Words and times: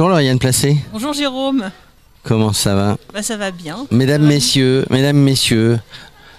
Bonjour 0.00 0.12
Lauriane 0.16 0.38
Placé, 0.38 0.78
Bonjour 0.94 1.12
Jérôme. 1.12 1.70
comment 2.22 2.54
ça 2.54 2.74
va 2.74 2.96
Bah 3.12 3.22
ça 3.22 3.36
va 3.36 3.50
bien. 3.50 3.86
Mesdames, 3.90 4.22
messieurs, 4.22 4.86
mesdames, 4.88 5.18
messieurs, 5.18 5.78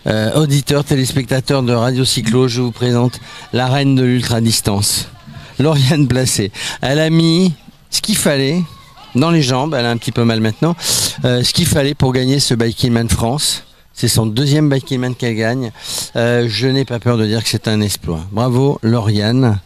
euh, 0.07 0.33
auditeurs, 0.33 0.83
téléspectateurs 0.83 1.61
de 1.61 1.71
Radio 1.71 2.03
Cyclo, 2.03 2.47
je 2.47 2.59
vous 2.59 2.71
présente 2.71 3.19
la 3.53 3.67
reine 3.67 3.93
de 3.93 4.01
l'ultra-distance, 4.01 5.09
Lauriane 5.59 6.07
Placé. 6.07 6.51
Elle 6.81 6.99
a 6.99 7.11
mis 7.11 7.53
ce 7.91 8.01
qu'il 8.01 8.17
fallait 8.17 8.63
dans 9.13 9.29
les 9.29 9.43
jambes, 9.43 9.75
elle 9.77 9.85
a 9.85 9.91
un 9.91 9.97
petit 9.97 10.11
peu 10.11 10.23
mal 10.23 10.39
maintenant, 10.39 10.75
euh, 11.23 11.43
ce 11.43 11.53
qu'il 11.53 11.67
fallait 11.67 11.93
pour 11.93 12.13
gagner 12.13 12.39
ce 12.39 12.55
Bikingman 12.55 13.09
France. 13.09 13.63
C'est 13.93 14.07
son 14.07 14.25
deuxième 14.25 14.69
Bikingman 14.69 15.13
qu'elle 15.13 15.35
gagne. 15.35 15.71
Euh, 16.15 16.47
je 16.49 16.67
n'ai 16.67 16.83
pas 16.83 16.97
peur 16.97 17.15
de 17.15 17.27
dire 17.27 17.43
que 17.43 17.49
c'est 17.49 17.67
un 17.67 17.81
exploit. 17.81 18.21
Bravo 18.31 18.79
Lauriane. 18.81 19.59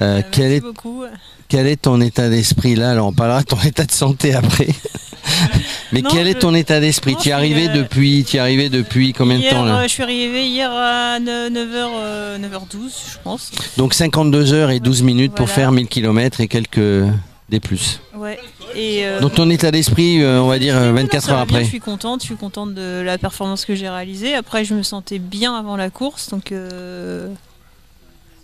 Euh, 0.00 0.18
Euh, 0.18 0.22
quel, 0.30 0.52
est, 0.52 0.60
beaucoup. 0.60 1.04
quel 1.48 1.66
est 1.66 1.82
ton 1.82 2.00
état 2.00 2.28
d'esprit 2.30 2.74
là? 2.76 2.90
Alors 2.92 3.08
on 3.08 3.12
parlera 3.12 3.40
de 3.40 3.46
ton 3.46 3.60
état 3.64 3.84
de 3.84 3.90
santé 3.92 4.34
après. 4.34 4.68
Mais 5.92 6.00
Non, 6.00 6.08
quel 6.10 6.26
est 6.28 6.34
ton 6.40 6.54
état 6.54 6.80
d'esprit? 6.80 7.12
non, 7.12 7.18
Tu 7.20 7.28
es 7.28 7.32
arrivé 7.32 7.68
euh, 7.68 7.72
depuis, 7.74 8.24
tu 8.26 8.36
es 8.36 8.40
arrivé 8.40 8.70
depuis 8.70 9.12
combien 9.12 9.38
de 9.38 9.48
temps 9.48 9.64
là? 9.64 9.80
euh, 9.80 9.82
Je 9.82 9.88
suis 9.88 10.02
arrivée 10.02 10.46
hier 10.48 10.70
à 10.72 11.18
9h, 11.20 12.40
9h12, 12.40 13.12
je 13.12 13.18
pense. 13.22 13.50
Donc 13.76 13.92
52 13.94 14.52
heures 14.54 14.70
et 14.70 14.80
12 14.80 15.02
minutes 15.02 15.34
pour 15.34 15.50
faire 15.50 15.70
1000 15.72 15.86
km 15.88 16.40
et 16.40 16.48
quelques 16.48 17.04
des 17.50 17.60
plus. 17.60 18.00
Ouais. 18.16 18.38
Et 18.74 19.04
euh, 19.04 19.20
Donc 19.20 19.34
ton 19.34 19.50
état 19.50 19.70
d'esprit, 19.70 20.22
euh, 20.22 20.40
on 20.40 20.48
va 20.48 20.58
dire 20.58 20.74
euh, 20.74 20.86
non, 20.86 20.94
non, 20.94 21.02
24 21.02 21.22
ça 21.22 21.30
heures 21.32 21.36
bien, 21.36 21.42
après. 21.56 21.64
Je 21.64 21.68
suis 21.68 21.80
contente, 21.80 22.22
je 22.22 22.26
suis 22.26 22.36
contente 22.36 22.72
de 22.72 23.02
la 23.04 23.18
performance 23.18 23.66
que 23.66 23.74
j'ai 23.74 23.90
réalisée. 23.90 24.34
Après, 24.34 24.64
je 24.64 24.72
me 24.74 24.82
sentais 24.82 25.18
bien 25.18 25.54
avant 25.54 25.76
la 25.76 25.90
course, 25.90 26.30
donc 26.30 26.50
euh, 26.50 27.28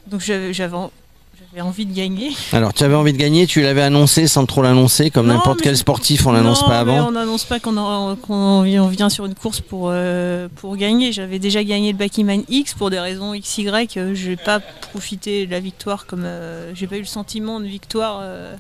donc 0.08 0.20
j'avais 0.20 0.52
j'avais 1.52 1.60
en- 1.62 1.64
j'avais 1.64 1.68
envie 1.68 1.86
de 1.86 1.94
gagner. 1.94 2.30
Alors 2.52 2.72
tu 2.74 2.84
avais 2.84 2.94
envie 2.94 3.12
de 3.12 3.18
gagner, 3.18 3.46
tu 3.46 3.62
l'avais 3.62 3.82
annoncé 3.82 4.27
sans 4.28 4.46
trop 4.46 4.62
l'annoncer, 4.62 5.10
comme 5.10 5.27
n'importe 5.28 5.60
quel 5.62 5.77
sportif, 5.77 6.27
on 6.27 6.32
l'annonce 6.32 6.62
Non, 6.62 6.68
pas 6.68 6.80
avant. 6.80 7.08
On 7.08 7.12
n'annonce 7.12 7.44
pas 7.44 7.60
qu'on 7.60 7.77
en- 7.77 8.16
qu'on 8.16 8.62
vient, 8.62 9.08
sur 9.08 9.27
une 9.27 9.34
course 9.34 9.60
pour, 9.60 9.88
euh, 9.91 10.48
pour 10.56 10.76
gagner. 10.76 11.12
J'avais 11.12 11.38
déjà 11.38 11.62
gagné 11.64 11.92
le 11.92 11.98
Bakiman 11.98 12.42
X 12.48 12.74
pour 12.74 12.91
des 12.91 12.98
raisons 13.00 13.34
XY. 13.34 13.66
Je 14.14 14.28
n'ai 14.30 14.36
pas 14.36 14.60
profité 14.60 15.46
de 15.46 15.50
la 15.50 15.60
victoire 15.60 16.06
comme. 16.06 16.24
euh, 16.24 16.72
J'ai 16.74 16.86
pas 16.86 16.96
eu 16.96 17.00
le 17.00 17.06
sentiment 17.06 17.60
de 17.60 17.66
victoire. 17.66 18.20
euh, 18.22 18.54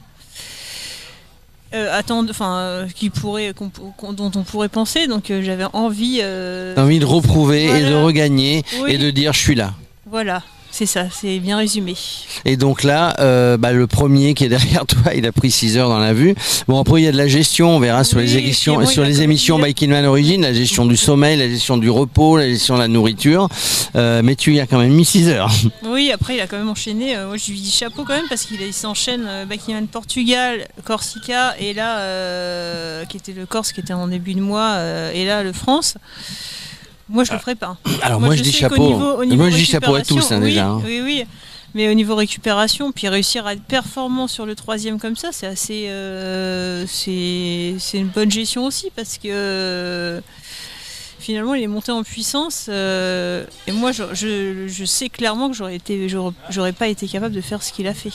euh, 1.74 1.94
attendre, 1.98 2.28
enfin, 2.30 2.56
euh, 2.56 2.86
qui 2.94 3.10
pourrait, 3.10 3.52
dont 3.52 4.30
on 4.34 4.42
pourrait 4.42 4.70
penser. 4.70 5.06
Donc 5.06 5.30
euh, 5.30 5.42
j'avais 5.42 5.66
envie. 5.74 6.22
envie 6.76 6.98
de 6.98 7.04
reprouver 7.04 7.64
et 7.66 7.82
de 7.84 7.94
regagner 7.94 8.64
oui, 8.82 8.92
et 8.94 8.98
de 8.98 9.10
dire 9.10 9.34
je 9.34 9.38
suis 9.40 9.54
là. 9.54 9.74
Voilà, 10.06 10.42
c'est 10.70 10.86
ça, 10.86 11.06
c'est 11.10 11.38
bien 11.38 11.56
résumé. 11.56 11.94
Et 12.44 12.56
donc 12.56 12.84
là, 12.84 13.16
euh, 13.20 13.56
bah, 13.56 13.72
le 13.72 13.86
premier 13.86 14.34
qui 14.34 14.44
est 14.44 14.48
derrière 14.48 14.86
toi, 14.86 15.14
il 15.14 15.26
a 15.26 15.32
pris 15.32 15.50
6 15.50 15.76
heures 15.78 15.88
dans 15.88 15.98
la 15.98 16.12
vue. 16.12 16.34
Bon, 16.66 16.78
après, 16.78 17.00
il 17.00 17.04
y 17.04 17.08
a 17.08 17.12
de 17.12 17.16
la 17.16 17.26
gestion, 17.26 17.76
on 17.76 17.80
verra 17.80 18.04
sur 18.04 18.18
les 18.18 18.36
émissions, 18.36 18.76
bon, 18.76 18.86
sur 18.86 19.04
les 19.04 19.22
émissions 19.22 19.58
Origin, 19.58 20.42
la 20.42 20.52
gestion 20.52 20.86
du 20.86 20.96
sommeil, 20.96 21.38
la 21.38 21.48
gestion 21.48 21.76
du 21.76 21.90
repos, 21.90 22.36
la 22.36 22.48
gestion 22.48 22.74
de 22.76 22.80
la 22.80 22.88
nourriture. 22.88 23.48
Euh, 23.96 24.20
mais 24.22 24.36
tu 24.36 24.54
y 24.54 24.60
as 24.60 24.66
quand 24.66 24.78
même 24.78 24.92
mis 24.92 25.04
6 25.04 25.28
heures. 25.28 25.50
Oui, 25.84 26.12
après 26.12 26.36
il 26.36 26.40
a 26.40 26.46
quand 26.46 26.58
même 26.58 26.68
enchaîné. 26.68 27.16
Euh, 27.16 27.26
moi 27.26 27.36
je 27.36 27.50
lui 27.50 27.58
dis 27.58 27.70
chapeau 27.70 28.04
quand 28.04 28.14
même 28.14 28.28
parce 28.28 28.44
qu'il 28.44 28.60
il 28.60 28.72
s'enchaîne 28.72 29.26
Buckingham 29.48 29.86
Portugal, 29.86 30.68
Corsica 30.84 31.56
et 31.58 31.72
là 31.72 32.00
euh, 32.00 33.04
qui 33.06 33.16
était 33.16 33.32
le 33.32 33.46
Corse 33.46 33.72
qui 33.72 33.80
était 33.80 33.94
en 33.94 34.06
début 34.06 34.34
de 34.34 34.40
mois 34.40 34.76
et 35.14 35.24
là 35.24 35.42
le 35.42 35.52
France. 35.52 35.96
Moi 37.08 37.24
je 37.24 37.32
le 37.32 37.38
ferai 37.38 37.54
pas. 37.54 37.76
Alors 38.02 38.20
moi, 38.20 38.36
je 38.36 38.42
dis 38.42 38.52
chapeau. 38.52 38.76
niveau- 38.86 39.14
au 39.18 39.24
niveau 39.24 39.36
moi 39.42 39.50
je 39.50 39.56
dis 39.56 39.64
chapeau 39.64 39.94
à 39.94 40.02
tous 40.02 40.30
hein, 40.32 40.38
oui, 40.40 40.48
déjà. 40.50 40.66
hein. 40.66 40.82
Oui, 40.84 41.00
oui. 41.02 41.24
Mais 41.74 41.88
au 41.90 41.94
niveau 41.94 42.14
récupération, 42.16 42.92
puis 42.92 43.08
réussir 43.08 43.46
à 43.46 43.52
être 43.52 43.62
performant 43.62 44.26
sur 44.26 44.46
le 44.46 44.54
troisième 44.54 44.98
comme 44.98 45.16
ça, 45.16 45.28
c'est 45.32 45.46
assez, 45.46 45.86
euh, 45.88 46.84
c'est 46.86 47.74
c'est 47.78 47.98
une 47.98 48.08
bonne 48.08 48.30
gestion 48.30 48.64
aussi 48.64 48.90
parce 48.96 49.18
que 49.18 50.22
finalement 51.18 51.54
il 51.54 51.62
est 51.62 51.66
monté 51.68 51.90
en 51.92 52.02
puissance 52.02 52.66
euh, 52.68 53.44
et 53.66 53.72
moi 53.72 53.92
je, 53.92 54.02
je- 54.12 54.66
je 54.68 54.84
sais 54.84 55.08
clairement 55.08 55.50
que 55.50 55.56
j'aurais 55.56 55.76
été, 55.76 56.08
j'aurais 56.50 56.72
pas 56.72 56.88
été 56.88 57.06
capable 57.08 57.34
de 57.34 57.40
faire 57.40 57.62
ce 57.62 57.72
qu'il 57.72 57.86
a 57.88 57.94
fait. 57.94 58.10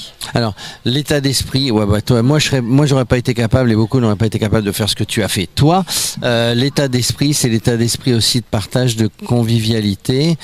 L'état 0.86 1.22
d'esprit, 1.22 1.72
ouais, 1.72 1.86
bah, 1.86 2.02
toi, 2.02 2.22
moi, 2.22 2.40
je 2.40 2.48
serais, 2.48 2.62
moi, 2.62 2.86
j'aurais 2.86 3.06
pas 3.06 3.18
été 3.18 3.34
capable, 3.34 3.72
et 3.72 3.76
beaucoup 3.76 4.00
n'auraient 4.00 4.16
pas 4.16 4.26
été 4.26 4.40
capables 4.40 4.66
de 4.66 4.72
faire 4.72 4.90
ce 4.90 4.96
que 4.96 5.04
tu 5.04 5.24
as 5.24 5.28
fait. 5.28 5.48
Toi, 5.54 5.84
euh, 6.24 6.54
l'état 6.54 6.88
d'esprit, 6.88 7.34
c'est 7.34 7.50
l'état 7.50 7.78
d'esprit 7.78 8.14
aussi 8.14 8.40
de 8.40 8.46
partage, 8.46 8.96
de 8.96 9.10
convivialité. 9.26 10.38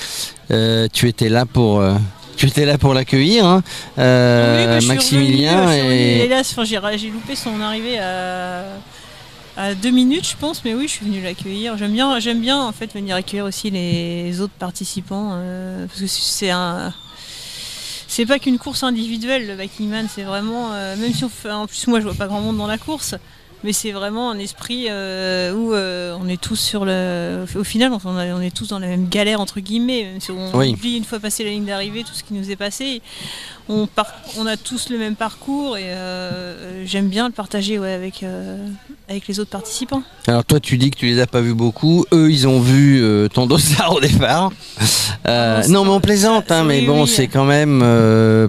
Euh, 0.51 0.87
tu 0.91 1.07
étais 1.07 1.29
là 1.29 1.45
pour, 1.45 1.83
tu 2.37 2.45
étais 2.47 2.65
là 2.65 2.77
pour 2.77 2.93
l'accueillir, 2.93 3.45
hein, 3.45 3.63
Oui, 3.97 4.03
bah, 4.03 4.79
Maximilien. 4.87 5.71
et... 5.73 6.25
hélas, 6.25 6.51
enfin, 6.57 6.63
j'ai 6.63 7.09
loupé 7.09 7.35
son 7.35 7.59
arrivée 7.61 7.99
à, 7.99 8.63
à 9.59 9.75
deux 9.75 9.89
minutes, 9.91 10.25
je 10.25 10.37
pense, 10.37 10.63
mais 10.63 10.73
oui, 10.73 10.87
je 10.87 10.93
suis 10.93 11.05
venue 11.05 11.21
l'accueillir. 11.21 11.77
J'aime 11.77 11.91
bien, 11.91 12.17
j'aime 12.19 12.39
bien 12.39 12.57
en 12.61 12.71
fait 12.71 12.93
venir 12.93 13.15
accueillir 13.17 13.43
aussi 13.43 13.69
les 13.69 14.39
autres 14.39 14.53
participants 14.53 15.31
euh, 15.33 15.85
parce 15.85 15.99
que 15.99 16.07
c'est 16.07 16.49
un. 16.49 16.93
C'est 18.07 18.25
pas 18.25 18.39
qu'une 18.39 18.57
course 18.57 18.83
individuelle, 18.83 19.47
le 19.47 19.55
Viking 19.55 19.89
Man, 19.89 20.07
c'est 20.13 20.23
vraiment. 20.23 20.71
euh, 20.71 20.95
même 20.95 21.13
si. 21.13 21.25
En 21.25 21.67
plus, 21.67 21.87
moi, 21.87 21.99
je 21.99 22.05
vois 22.05 22.13
pas 22.13 22.27
grand 22.27 22.39
monde 22.39 22.57
dans 22.57 22.67
la 22.67 22.77
course, 22.77 23.15
mais 23.63 23.73
c'est 23.73 23.91
vraiment 23.91 24.31
un 24.31 24.39
esprit 24.39 24.85
euh, 24.89 25.53
où 25.53 25.73
euh, 25.73 26.15
on 26.21 26.27
est 26.29 26.39
tous 26.39 26.55
sur 26.55 26.85
le. 26.85 27.45
Au 27.55 27.63
final, 27.63 27.91
on, 28.05 28.41
est 28.41 28.55
tous 28.55 28.69
dans 28.69 28.79
la 28.79 28.87
même 28.87 29.09
galère, 29.09 29.41
entre 29.41 29.59
guillemets. 29.59 30.03
Même 30.05 30.21
si 30.21 30.31
on 30.31 30.55
Oui. 30.57 30.73
oublie 30.73 30.97
une 30.97 31.03
fois 31.03 31.19
passé 31.19 31.43
la 31.43 31.49
ligne 31.49 31.65
d'arrivée 31.65 32.03
tout 32.03 32.13
ce 32.13 32.23
qui 32.23 32.33
nous 32.33 32.49
est 32.51 32.55
passé. 32.55 33.01
On, 33.71 33.85
par- 33.85 34.11
on 34.37 34.47
a 34.47 34.57
tous 34.57 34.89
le 34.89 34.97
même 34.97 35.15
parcours 35.15 35.77
et 35.77 35.83
euh, 35.93 36.83
j'aime 36.87 37.07
bien 37.07 37.27
le 37.27 37.33
partager 37.33 37.77
ouais, 37.77 37.91
avec, 37.93 38.25
avec 39.07 39.27
les 39.27 39.39
autres 39.39 39.51
participants. 39.51 40.01
Alors 40.25 40.43
toi, 40.43 40.59
tu 40.59 40.75
dis 40.79 40.89
que 40.89 40.97
tu 40.97 41.05
les 41.05 41.19
as 41.19 41.27
pas 41.27 41.41
vus 41.41 41.53
beaucoup. 41.53 42.03
Eux, 42.11 42.31
ils 42.31 42.47
ont 42.47 42.59
vu 42.61 43.03
ton 43.31 43.45
dossard 43.47 43.93
au 43.93 43.99
départ. 43.99 44.51
Euh, 45.27 45.61
Non, 45.67 45.83
mais 45.83 45.91
on 45.91 45.99
plaisante, 45.99 46.49
hein, 46.51 46.61
oui, 46.61 46.67
mais 46.67 46.81
bon, 46.81 47.03
oui. 47.03 47.07
c'est 47.07 47.27
quand 47.27 47.45
même 47.45 47.79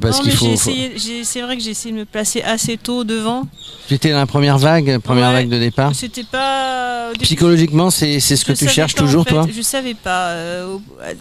parce 0.01 0.21
qu'il 0.21 0.33
faut. 0.33 0.55
C'est 0.57 1.43
vrai 1.43 1.57
que 1.59 1.63
j'ai 1.63 1.71
essayé 1.73 1.93
de 1.95 1.99
me 2.01 2.05
placer 2.07 2.41
assez 2.43 2.79
tôt 2.79 3.05
devant. 3.05 3.47
Tu 3.89 3.95
étais 3.95 4.13
dans 4.13 4.19
la 4.19 4.27
première 4.27 4.57
vague, 4.57 5.00
première 5.01 5.29
Ouais. 5.29 5.35
vague 5.35 5.49
de 5.49 5.59
départ. 5.59 5.95
C'était 5.95 6.25
pas. 6.25 7.11
Psychologiquement, 7.21 7.91
c'est 7.91 8.21
ce 8.21 8.45
que 8.45 8.53
tu 8.53 8.69
cherches 8.69 8.95
pas, 8.95 9.03
en 9.03 9.07
toujours, 9.07 9.25
fait. 9.25 9.31
toi. 9.35 9.47
Je 9.53 9.63
savais 9.63 9.95
pas. 9.95 10.29
euh, 10.31 10.77
à- 11.03 11.15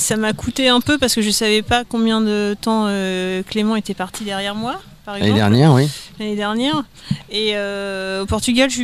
ça 0.00 0.16
m'a 0.16 0.32
coûté 0.32 0.68
un 0.68 0.80
peu 0.80 0.98
parce 0.98 1.14
que 1.14 1.22
je 1.22 1.30
savais 1.30 1.62
pas 1.62 1.84
combien 1.84 2.20
de 2.20 2.56
temps 2.60 2.84
euh, 2.88 3.42
Clément 3.44 3.76
était 3.76 3.94
parti 3.94 4.24
derrière 4.24 4.54
moi. 4.54 4.80
L'année 5.06 5.32
dernière, 5.34 5.72
oui. 5.72 5.88
l'année 6.18 6.34
dernière. 6.36 6.82
Et 7.30 7.52
euh, 7.54 8.22
au 8.22 8.26
Portugal, 8.26 8.70
je, 8.70 8.82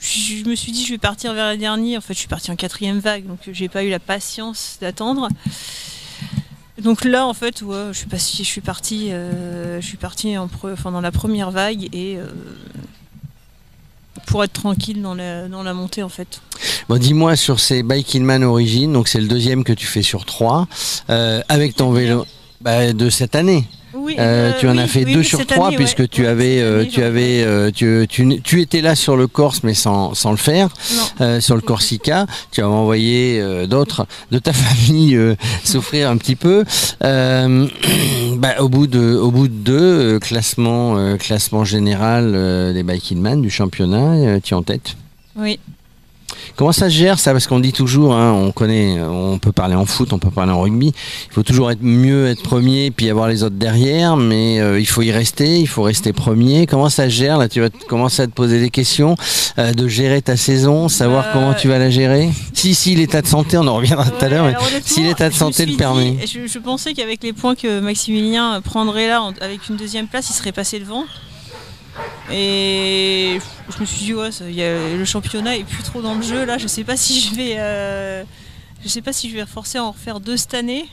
je 0.00 0.44
me 0.44 0.54
suis 0.56 0.72
dit 0.72 0.84
je 0.84 0.90
vais 0.92 0.98
partir 0.98 1.32
vers 1.32 1.46
la 1.46 1.56
dernière. 1.56 1.98
En 1.98 2.00
fait, 2.02 2.12
je 2.14 2.18
suis 2.18 2.28
partie 2.28 2.50
en 2.50 2.56
quatrième 2.56 2.98
vague, 2.98 3.26
donc 3.26 3.38
j'ai 3.52 3.68
pas 3.68 3.84
eu 3.84 3.88
la 3.90 4.00
patience 4.00 4.78
d'attendre. 4.80 5.28
Donc 6.82 7.04
là, 7.04 7.26
en 7.26 7.34
fait, 7.34 7.62
ouais, 7.62 7.88
je 7.92 7.98
suis 7.98 8.06
pas, 8.06 8.16
je 8.16 8.42
suis 8.42 8.60
euh, 9.12 9.80
je 9.80 9.86
suis 9.86 9.98
en 10.38 10.48
dans 10.90 11.00
la 11.00 11.12
première 11.12 11.50
vague 11.50 11.94
et 11.94 12.16
euh, 12.16 12.26
pour 14.26 14.44
être 14.44 14.52
tranquille 14.52 15.02
dans 15.02 15.14
la, 15.14 15.48
dans 15.48 15.62
la 15.62 15.74
montée, 15.74 16.02
en 16.02 16.08
fait. 16.08 16.40
Bon, 16.88 16.98
dis-moi 16.98 17.36
sur 17.36 17.60
ces 17.60 17.82
Biking 17.82 18.22
Man 18.22 18.44
Origin, 18.44 18.92
donc 18.92 19.08
c'est 19.08 19.20
le 19.20 19.28
deuxième 19.28 19.64
que 19.64 19.72
tu 19.72 19.86
fais 19.86 20.02
sur 20.02 20.24
trois, 20.24 20.68
euh, 21.10 21.42
avec 21.48 21.76
ton 21.76 21.92
vélo 21.92 22.26
bah, 22.60 22.92
de 22.92 23.10
cette 23.10 23.34
année. 23.34 23.66
Oui, 23.94 24.14
Euh, 24.18 24.52
euh, 24.52 24.52
tu 24.58 24.68
en 24.68 24.72
oui, 24.72 24.78
as 24.80 24.86
fait 24.86 25.04
oui, 25.04 25.14
deux 25.14 25.22
sur 25.22 25.44
trois 25.46 25.68
année, 25.68 25.76
puisque 25.76 25.98
ouais. 26.00 26.08
tu 26.08 26.26
avais, 26.26 26.60
euh, 26.60 26.80
année, 26.80 26.88
tu 26.88 27.02
avais, 27.02 27.42
euh, 27.42 27.70
tu, 27.74 28.06
tu, 28.08 28.40
tu 28.42 28.60
étais 28.60 28.80
là 28.80 28.94
sur 28.94 29.16
le 29.16 29.26
Corse 29.26 29.62
mais 29.64 29.74
sans, 29.74 30.14
sans 30.14 30.30
le 30.30 30.36
faire, 30.36 30.68
sur 31.40 31.56
le 31.56 31.60
Corsica. 31.60 32.26
Tu 32.52 32.60
as 32.60 32.68
envoyé 32.68 33.42
d'autres 33.66 34.06
de 34.30 34.38
ta 34.38 34.52
famille 34.54 35.18
souffrir 35.64 36.10
un 36.10 36.16
petit 36.16 36.36
peu. 36.36 36.64
Bah, 38.40 38.54
au 38.60 38.68
bout 38.70 38.86
de, 38.86 39.16
au 39.16 39.30
bout 39.30 39.48
de 39.48 39.52
deux 39.52 40.18
classement, 40.18 41.16
classement 41.18 41.64
général 41.64 42.32
des 42.72 42.82
Biking 42.82 43.20
Man 43.20 43.42
du 43.42 43.50
championnat, 43.50 44.40
tu 44.40 44.54
es 44.54 44.56
en 44.56 44.62
tête. 44.62 44.96
Oui. 45.36 45.58
Comment 46.56 46.72
ça 46.72 46.88
se 46.90 46.94
gère 46.94 47.18
ça? 47.18 47.32
Parce 47.32 47.46
qu'on 47.46 47.60
dit 47.60 47.72
toujours, 47.72 48.14
hein, 48.14 48.32
on 48.32 48.52
connaît, 48.52 49.00
on 49.00 49.38
peut 49.38 49.52
parler 49.52 49.74
en 49.74 49.86
foot, 49.86 50.12
on 50.12 50.18
peut 50.18 50.30
parler 50.30 50.52
en 50.52 50.60
rugby. 50.60 50.92
Il 51.28 51.32
faut 51.34 51.42
toujours 51.42 51.70
être 51.70 51.82
mieux, 51.82 52.28
être 52.28 52.42
premier, 52.42 52.90
puis 52.90 53.08
avoir 53.10 53.28
les 53.28 53.42
autres 53.42 53.56
derrière, 53.56 54.16
mais 54.16 54.60
euh, 54.60 54.78
il 54.80 54.86
faut 54.86 55.02
y 55.02 55.10
rester, 55.12 55.58
il 55.60 55.66
faut 55.68 55.82
rester 55.82 56.12
premier. 56.12 56.66
Comment 56.66 56.88
ça 56.88 57.04
se 57.04 57.10
gère? 57.14 57.38
Là, 57.38 57.48
tu 57.48 57.60
vas 57.60 57.68
commencer 57.88 58.22
à 58.22 58.26
te 58.26 58.32
poser 58.32 58.60
des 58.60 58.70
questions, 58.70 59.14
euh, 59.58 59.72
de 59.72 59.88
gérer 59.88 60.22
ta 60.22 60.36
saison, 60.36 60.88
savoir 60.88 61.24
Bah, 61.24 61.30
comment 61.32 61.54
tu 61.54 61.68
vas 61.68 61.78
la 61.78 61.90
gérer? 61.90 62.28
Si, 62.52 62.74
si, 62.74 62.94
l'état 62.94 63.22
de 63.22 63.26
santé, 63.26 63.56
on 63.58 63.66
en 63.66 63.76
reviendra 63.76 64.04
tout 64.06 64.24
à 64.24 64.28
l'heure. 64.28 64.44
mais 64.46 64.54
si 64.84 65.02
l'état 65.02 65.28
de 65.28 65.34
santé 65.34 65.66
le 65.66 65.76
permet. 65.76 66.12
dit- 66.12 66.26
je, 66.26 66.46
je 66.46 66.58
pensais 66.58 66.92
qu'avec 66.94 67.22
les 67.22 67.32
points 67.32 67.54
que 67.54 67.80
Maximilien 67.80 68.60
prendrait 68.62 69.08
là, 69.08 69.22
avec 69.40 69.68
une 69.68 69.76
deuxième 69.76 70.06
place, 70.06 70.28
il 70.30 70.34
serait 70.34 70.52
passé 70.52 70.78
devant. 70.78 71.04
Et 72.32 73.38
je 73.74 73.80
me 73.80 73.84
suis 73.86 74.04
dit, 74.06 74.14
ouais, 74.14 74.30
ça- 74.30 74.48
il 74.48 74.54
y 74.54 74.62
a- 74.62 74.96
le 74.96 75.04
championnat 75.04 75.56
est 75.56 75.64
plus 75.64 75.82
trop 75.82 76.00
dans 76.02 76.14
le 76.14 76.22
jeu 76.22 76.44
là. 76.44 76.58
Je 76.58 76.66
sais 76.68 76.84
pas 76.84 76.96
si 76.96 77.20
je 77.20 77.34
vais, 77.34 77.54
euh, 77.58 78.22
je 78.82 78.88
sais 78.88 79.02
pas 79.02 79.12
si 79.12 79.28
je 79.30 79.36
vais 79.36 79.46
forcer 79.46 79.78
à 79.78 79.84
en 79.84 79.90
refaire 79.92 80.20
deux 80.20 80.36
cette 80.36 80.54
année. 80.54 80.86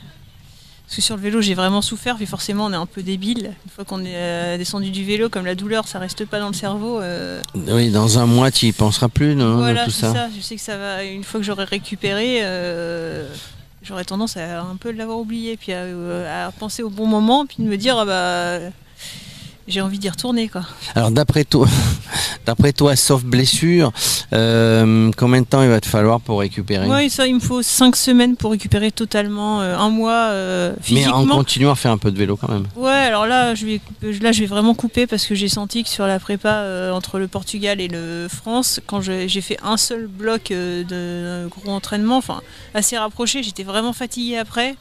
Parce 0.86 0.96
que 0.96 1.02
sur 1.02 1.18
le 1.18 1.22
vélo, 1.22 1.42
j'ai 1.42 1.54
vraiment 1.54 1.82
souffert, 1.82 2.16
puis 2.16 2.26
forcément, 2.26 2.68
on 2.68 2.72
est 2.72 2.78
un 2.78 2.86
peu 2.86 3.04
débile. 3.04 3.52
Une 3.66 3.72
fois 3.76 3.84
qu'on 3.84 4.06
est 4.06 4.16
euh, 4.16 4.58
descendu 4.58 4.90
du 4.90 5.04
vélo, 5.04 5.28
comme 5.28 5.46
la 5.46 5.54
douleur, 5.54 5.86
ça 5.86 6.00
reste 6.00 6.24
pas 6.26 6.40
dans 6.40 6.48
le 6.48 6.54
cerveau. 6.54 7.02
euh, 7.02 7.42
Oui, 7.56 7.90
dans 7.90 8.20
un 8.20 8.26
mois, 8.26 8.52
tu 8.52 8.68
y 8.68 8.72
penseras 8.72 9.10
plus, 9.10 9.36
non, 9.36 9.58
voilà, 9.58 9.84
tout 9.84 9.92
c'est 9.92 10.02
ça. 10.08 10.14
ça. 10.14 10.28
Je 10.36 10.42
sais 10.42 10.56
que 10.56 10.62
ça 10.62 10.78
va. 10.78 11.04
Une 11.04 11.26
fois 11.26 11.42
que 11.42 11.46
j'aurai 11.46 11.66
récupéré, 11.66 12.38
euh, 12.42 13.28
j'aurais 13.84 14.06
tendance 14.06 14.38
à 14.38 14.62
un 14.62 14.78
peu 14.78 14.92
l'avoir 14.92 15.20
oublié, 15.20 15.58
puis 15.58 15.74
à, 15.74 16.46
à 16.48 16.52
penser 16.54 16.84
au 16.84 16.90
bon 16.90 17.06
moment, 17.06 17.46
puis 17.46 17.58
de 17.60 17.64
me 17.68 17.76
dire, 17.76 17.98
ah 17.98 18.06
bah, 18.06 18.60
j'ai 19.68 19.82
envie 19.82 20.00
d'y 20.00 20.10
retourner, 20.10 20.48
quoi. 20.48 20.62
Alors 20.96 21.12
d'après 21.12 21.44
toi, 21.44 21.68
d'après 22.46 22.72
toi, 22.72 22.96
sauf 22.96 23.24
blessure, 23.24 23.92
euh, 24.34 25.12
combien 25.18 25.42
de 25.42 25.46
temps 25.46 25.62
il 25.62 25.70
va 25.70 25.82
te 25.82 25.88
falloir 25.88 26.22
pour 26.22 26.40
récupérer? 26.40 26.88
Ouais, 26.88 27.10
ça, 27.10 27.28
il 27.28 27.36
me 27.36 27.40
faut 27.40 27.62
5 27.62 27.96
semaines 27.96 28.36
pour 28.38 28.52
récupérer 28.52 28.92
totalement, 28.92 29.62
euh, 29.62 29.78
un 29.78 29.90
mois 29.90 30.30
euh, 30.32 30.74
Mais 30.92 31.08
en 31.08 31.26
continuant 31.28 31.72
à 31.72 31.76
faire 31.76 31.92
un 31.92 31.98
peu 31.98 32.12
de 32.12 32.18
vélo 32.18 32.38
quand 32.38 32.50
même. 32.50 32.66
Ouais, 32.76 32.92
alors 32.92 33.28
là 33.28 33.56
je, 33.56 33.66
vais, 33.66 33.82
là, 34.22 34.32
je 34.32 34.40
vais 34.40 34.46
vraiment 34.46 34.74
couper 34.74 35.06
parce 35.06 35.26
que 35.26 35.36
j'ai 35.36 35.50
senti 35.50 35.84
que 35.84 35.90
sur 35.90 36.08
la 36.08 36.20
prépa 36.20 36.92
entre 36.94 37.20
le 37.20 37.28
Portugal 37.28 37.82
et 37.82 37.88
le 37.88 38.28
France, 38.30 38.80
quand 38.88 39.02
j'ai 39.02 39.42
fait 39.42 39.58
un 39.64 39.78
seul 39.78 40.08
bloc 40.08 40.50
de 40.50 41.48
gros 41.50 41.72
entraînement, 41.72 42.18
enfin 42.18 42.42
assez 42.74 42.98
rapproché, 42.98 43.44
j'étais 43.44 43.64
vraiment 43.64 43.94
fatiguée 43.94 44.38
après. 44.38 44.76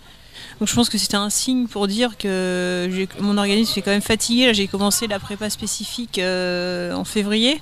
Donc 0.60 0.68
je 0.68 0.74
pense 0.74 0.88
que 0.88 0.98
c'était 0.98 1.16
un 1.16 1.30
signe 1.30 1.66
pour 1.66 1.86
dire 1.86 2.16
que 2.18 2.88
mon 3.20 3.36
organisme 3.38 3.72
est 3.78 3.82
quand 3.82 3.90
même 3.90 4.00
fatigué. 4.00 4.46
Là, 4.46 4.52
j'ai 4.52 4.66
commencé 4.68 5.06
la 5.06 5.18
prépa 5.18 5.50
spécifique 5.50 6.18
euh, 6.18 6.92
en 6.94 7.04
février. 7.04 7.60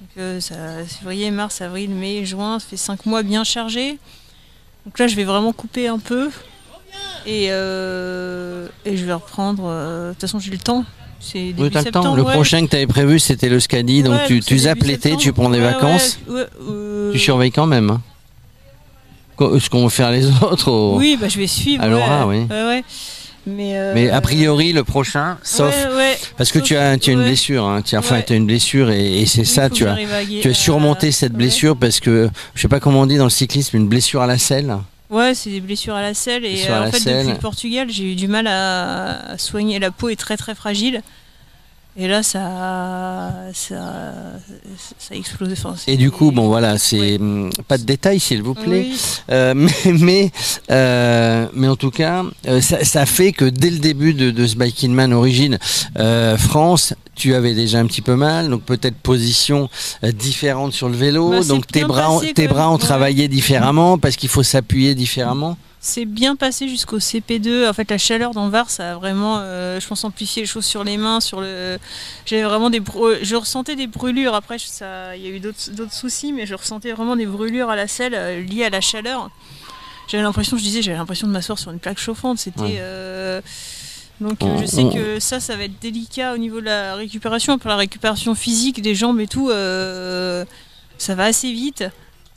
Donc, 0.00 0.10
euh, 0.18 0.40
ça, 0.40 0.54
février, 0.86 1.30
mars, 1.30 1.60
avril, 1.62 1.90
mai, 1.90 2.24
juin, 2.24 2.58
ça 2.58 2.66
fait 2.68 2.76
5 2.76 3.06
mois 3.06 3.22
bien 3.22 3.44
chargés. 3.44 3.98
Donc 4.84 4.98
là, 4.98 5.06
je 5.08 5.16
vais 5.16 5.24
vraiment 5.24 5.52
couper 5.52 5.88
un 5.88 5.98
peu. 5.98 6.30
Et, 7.26 7.48
euh, 7.50 8.68
et 8.84 8.96
je 8.96 9.04
vais 9.04 9.12
reprendre. 9.14 9.64
De 9.64 10.12
toute 10.12 10.20
façon, 10.20 10.38
j'ai 10.38 10.50
le 10.52 10.58
temps. 10.58 10.84
C'est 11.18 11.38
début 11.38 11.62
Oui, 11.62 11.70
t'as 11.70 11.80
le 11.80 11.84
temps. 11.90 12.02
septembre, 12.02 12.16
Le 12.16 12.22
ouais. 12.22 12.32
prochain 12.34 12.64
que 12.64 12.70
tu 12.70 12.76
avais 12.76 12.86
prévu, 12.86 13.18
c'était 13.18 13.48
le 13.48 13.58
Scadi, 13.58 14.02
donc 14.02 14.20
tu, 14.26 14.40
tu 14.40 14.58
zappes 14.58 14.82
l'été, 14.84 15.16
tu 15.16 15.32
prends 15.32 15.48
des 15.50 15.58
Ouais, 15.58 15.64
vacances, 15.72 16.18
tu 17.12 17.18
surveilles 17.18 17.50
quand 17.50 17.66
même. 17.66 17.98
Ce 19.38 19.68
qu'ont 19.68 19.88
faire 19.88 20.10
les 20.10 20.26
autres. 20.42 20.70
au- 20.70 20.96
Oui, 20.98 21.16
bah, 21.20 21.28
je 21.28 21.38
vais 21.38 21.46
suivre. 21.46 21.82
À 21.82 21.88
Laura, 21.88 22.26
ouais. 22.26 22.46
oui. 22.50 22.56
Ouais. 22.56 22.84
Mais, 23.48 23.78
euh, 23.78 23.92
Mais 23.94 24.10
a 24.10 24.20
priori, 24.20 24.72
le 24.72 24.82
prochain, 24.82 25.38
sauf. 25.44 25.72
ouais, 25.72 25.94
ouais. 25.96 26.18
Parce 26.36 26.50
que 26.50 26.58
sauf- 26.58 26.66
tu 26.66 26.76
as, 26.76 26.98
tu 26.98 27.10
as 27.10 27.12
une 27.12 27.20
ouais. 27.20 27.26
blessure, 27.26 27.64
hein. 27.64 27.80
tu 27.80 27.94
as, 27.94 28.00
enfin, 28.00 28.16
Ouais. 28.16 28.24
tu 28.24 28.32
as 28.32 28.36
une 28.36 28.46
blessure 28.46 28.90
et, 28.90 29.20
et 29.20 29.26
c'est 29.26 29.44
ça, 29.44 29.70
tu 29.70 29.86
as, 29.86 29.96
tu 30.42 30.48
as 30.48 30.54
surmonté 30.54 31.12
cette 31.12 31.32
blessure 31.32 31.76
parce 31.76 32.00
que, 32.00 32.28
je 32.56 32.60
sais 32.62 32.66
pas 32.66 32.80
comment 32.80 33.02
on 33.02 33.06
dit 33.06 33.18
dans 33.18 33.24
le 33.24 33.30
cyclisme, 33.30 33.76
une 33.76 33.86
blessure 33.86 34.20
à 34.20 34.26
la 34.26 34.36
selle. 34.38 34.76
Ouais, 35.10 35.32
c'est 35.36 35.50
des 35.50 35.60
blessures 35.60 35.94
à 35.94 36.02
la 36.02 36.14
selle. 36.14 36.44
Et 36.44 36.64
euh, 36.68 36.88
en 36.88 36.90
fait, 36.90 36.98
selle. 36.98 37.18
depuis 37.18 37.34
le 37.34 37.38
Portugal, 37.38 37.86
j'ai 37.88 38.10
eu 38.10 38.14
du 38.16 38.26
mal 38.26 38.48
à, 38.48 39.30
à 39.34 39.38
soigner. 39.38 39.78
La 39.78 39.92
peau 39.92 40.08
est 40.08 40.16
très 40.16 40.36
très 40.36 40.56
fragile. 40.56 41.02
Et 41.98 42.08
là, 42.08 42.22
ça, 42.22 43.32
ça, 43.54 43.74
ça 44.98 45.14
a 45.14 45.16
explosé. 45.16 45.54
Enfin, 45.56 45.74
Et 45.86 45.96
du 45.96 46.10
coup, 46.10 46.30
bon 46.30 46.46
voilà, 46.48 46.76
c'est 46.76 46.96
Ouais. 47.00 47.16
hum, 47.18 47.50
pas 47.68 47.78
de 47.78 47.84
détails 47.84 48.20
s'il 48.20 48.42
vous 48.42 48.52
plaît. 48.54 48.86
Oui, 48.90 48.98
Euh, 49.30 49.54
mais, 49.56 49.70
mais, 49.92 50.30
euh, 50.70 51.46
mais 51.54 51.68
en 51.68 51.76
tout 51.76 51.90
cas, 51.90 52.24
euh, 52.48 52.60
ça, 52.60 52.84
ça 52.84 53.06
fait 53.06 53.32
que 53.32 53.46
dès 53.46 53.70
le 53.70 53.78
début 53.78 54.12
de, 54.12 54.30
de 54.30 54.46
ce 54.46 54.56
Biking 54.56 54.92
Man 54.92 55.12
Origine 55.14 55.58
euh, 55.98 56.36
France, 56.36 56.92
tu 57.14 57.34
avais 57.34 57.54
déjà 57.54 57.78
un 57.78 57.86
petit 57.86 58.02
peu 58.02 58.14
mal, 58.14 58.50
donc 58.50 58.62
peut-être 58.62 58.96
position 58.96 59.70
différente 60.02 60.74
sur 60.74 60.90
le 60.90 60.96
vélo, 60.96 61.30
Bah, 61.30 61.40
donc 61.44 61.66
tes 61.66 61.84
bras, 61.84 62.20
tes 62.34 62.46
bras 62.46 62.68
ont 62.68 62.74
ouais. 62.74 62.78
travaillé 62.78 63.26
différemment 63.28 63.96
parce 63.96 64.16
qu'il 64.16 64.28
faut 64.28 64.42
s'appuyer 64.42 64.94
différemment. 64.94 65.56
C'est 65.86 66.04
bien 66.04 66.34
passé 66.34 66.68
jusqu'au 66.68 66.98
CP2. 66.98 67.68
En 67.68 67.72
fait, 67.72 67.88
la 67.92 67.96
chaleur 67.98 68.32
dans 68.32 68.48
Var, 68.48 68.68
ça 68.70 68.92
a 68.92 68.94
vraiment, 68.96 69.36
euh, 69.38 69.78
je 69.78 69.86
pense, 69.86 70.02
amplifié 70.02 70.42
les 70.42 70.46
choses 70.46 70.64
sur 70.64 70.82
les 70.82 70.96
mains, 70.96 71.20
sur 71.20 71.40
le. 71.40 71.78
J'avais 72.24 72.42
vraiment 72.42 72.70
des, 72.70 72.82
je 73.22 73.36
ressentais 73.36 73.76
des 73.76 73.86
brûlures. 73.86 74.34
Après, 74.34 74.58
ça, 74.58 75.16
il 75.16 75.22
y 75.22 75.26
a 75.26 75.30
eu 75.30 75.38
d'autres 75.38 75.92
soucis, 75.92 76.32
mais 76.32 76.44
je 76.44 76.54
ressentais 76.56 76.90
vraiment 76.90 77.14
des 77.14 77.26
brûlures 77.26 77.70
à 77.70 77.76
la 77.76 77.86
selle 77.86 78.14
euh, 78.16 78.40
liées 78.42 78.64
à 78.64 78.70
la 78.70 78.80
chaleur. 78.80 79.30
J'avais 80.08 80.24
l'impression, 80.24 80.56
je 80.56 80.62
disais, 80.64 80.82
j'avais 80.82 80.96
l'impression 80.98 81.28
de 81.28 81.32
m'asseoir 81.32 81.56
sur 81.58 81.70
une 81.70 81.78
plaque 81.78 81.98
chauffante. 82.00 82.38
C'était. 82.40 82.60
Ouais. 82.60 82.76
euh, 82.78 83.40
Donc 84.20 84.42
euh, 84.42 84.46
On- 84.46 84.58
je 84.58 84.66
sais 84.66 84.82
on- 84.82 84.92
que 84.92 85.20
ça, 85.20 85.38
ça 85.38 85.56
va 85.56 85.62
être 85.64 85.78
délicat 85.80 86.34
au 86.34 86.36
niveau 86.38 86.58
de 86.60 86.64
la 86.66 86.96
récupération. 86.96 87.58
Pour 87.58 87.70
la 87.70 87.76
récupération 87.76 88.34
physique 88.34 88.82
des 88.82 88.96
jambes 88.96 89.20
et 89.20 89.28
tout, 89.28 89.50
euh, 89.50 90.44
ça 90.98 91.14
va 91.14 91.26
assez 91.26 91.52
vite. 91.52 91.84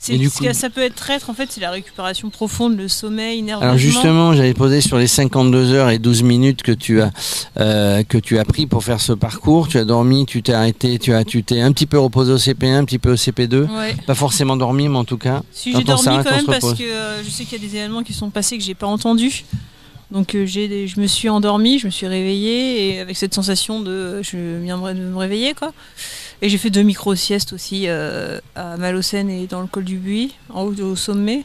C'est 0.02 0.16
coup- 0.18 0.44
que 0.44 0.52
ça 0.54 0.70
peut 0.70 0.80
être 0.80 0.94
traître 0.94 1.28
en 1.28 1.34
fait, 1.34 1.52
c'est 1.52 1.60
la 1.60 1.70
récupération 1.70 2.30
profonde, 2.30 2.74
le 2.74 2.88
sommeil, 2.88 3.42
nerveusement. 3.42 3.68
Alors 3.68 3.78
justement, 3.78 4.32
j'avais 4.32 4.54
posé 4.54 4.80
sur 4.80 4.96
les 4.96 5.06
52 5.06 5.72
heures 5.74 5.90
et 5.90 5.98
12 5.98 6.22
minutes 6.22 6.62
que 6.62 6.72
tu 6.72 7.02
as 7.02 7.10
euh, 7.58 8.02
que 8.02 8.16
tu 8.16 8.38
as 8.38 8.46
pris 8.46 8.66
pour 8.66 8.82
faire 8.82 8.98
ce 8.98 9.12
parcours. 9.12 9.68
Tu 9.68 9.76
as 9.76 9.84
dormi, 9.84 10.24
tu 10.24 10.42
t'es 10.42 10.54
arrêté, 10.54 10.98
tu 10.98 11.12
as 11.12 11.22
tu 11.24 11.44
t'es 11.44 11.60
un 11.60 11.70
petit 11.72 11.84
peu 11.84 11.98
reposé 11.98 12.32
au 12.32 12.38
CP1, 12.38 12.76
un 12.78 12.84
petit 12.86 12.98
peu 12.98 13.12
au 13.12 13.16
CP2. 13.16 13.68
Ouais. 13.68 13.94
Pas 14.06 14.14
forcément 14.14 14.56
dormi, 14.56 14.88
mais 14.88 14.96
en 14.96 15.04
tout 15.04 15.18
cas. 15.18 15.42
Si 15.52 15.76
j'ai 15.76 15.84
dormi 15.84 16.04
quand 16.24 16.30
même 16.30 16.46
parce 16.46 16.72
que 16.72 16.82
euh, 16.82 17.22
je 17.22 17.28
sais 17.28 17.44
qu'il 17.44 17.60
y 17.62 17.64
a 17.64 17.68
des 17.68 17.76
événements 17.76 18.02
qui 18.02 18.14
sont 18.14 18.30
passés 18.30 18.56
que 18.56 18.64
j'ai 18.64 18.74
pas 18.74 18.86
entendus. 18.86 19.44
Donc 20.10 20.34
euh, 20.34 20.44
j'ai 20.44 20.88
je 20.88 20.98
me 20.98 21.06
suis 21.06 21.28
endormie, 21.28 21.78
je 21.78 21.86
me 21.86 21.90
suis 21.90 22.06
réveillée 22.06 22.94
et 22.94 23.00
avec 23.00 23.16
cette 23.16 23.32
sensation 23.34 23.80
de 23.80 24.22
je 24.22 24.60
viendrai 24.60 24.94
de 24.94 25.00
me 25.00 25.16
réveiller 25.16 25.54
quoi. 25.54 25.72
Et 26.42 26.48
j'ai 26.48 26.58
fait 26.58 26.70
deux 26.70 26.82
micro 26.82 27.14
siestes 27.14 27.52
aussi 27.52 27.84
euh, 27.86 28.38
à 28.54 28.76
Malocène 28.76 29.28
et 29.30 29.46
dans 29.46 29.60
le 29.60 29.66
col 29.66 29.84
du 29.84 29.96
Buis, 29.96 30.32
en 30.52 30.62
haut 30.64 30.74
au 30.80 30.96
sommet. 30.96 31.44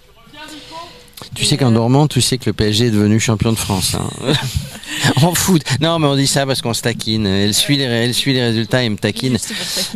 Tu 1.33 1.44
Et, 1.44 1.45
sais 1.45 1.57
qu'en 1.57 1.71
euh, 1.71 1.75
dormant, 1.75 2.07
tu 2.07 2.21
sais 2.21 2.38
que 2.38 2.45
le 2.45 2.53
PSG 2.53 2.88
est 2.88 2.92
devenu 2.92 3.19
champion 3.19 3.51
de 3.51 3.57
France. 3.57 3.95
hein. 3.95 4.33
en 5.21 5.33
foot. 5.33 5.62
Non, 5.81 5.97
mais 6.00 6.07
on 6.07 6.15
dit 6.15 6.27
ça 6.27 6.45
parce 6.45 6.62
qu'on 6.62 6.74
se 6.74 6.81
taquine. 6.81 7.25
Elle 7.25 7.53
suit 7.53 7.77
les, 7.77 7.83
elle 7.83 8.13
suit 8.13 8.33
les 8.33 8.42
résultats 8.42 8.83
et 8.83 8.89
me 8.89 8.97
taquine. 8.97 9.38